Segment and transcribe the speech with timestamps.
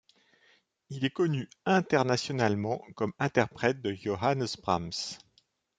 [0.89, 4.89] Il est connu internationalement comme interprète de Johannes Brahms.